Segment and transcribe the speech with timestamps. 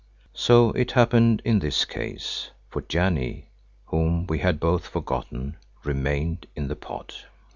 [0.33, 3.49] So it happened in this case, for Janee,
[3.85, 7.13] whom we had both forgotten, remained in the pod.